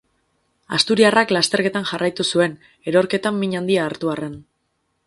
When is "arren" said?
4.17-4.37